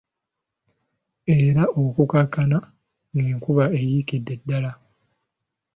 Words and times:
Era 1.39 1.63
okukkakkana 1.81 2.59
ng'enkuba 3.15 3.65
eyiikidde 3.79 4.33
ddala. 4.39 4.71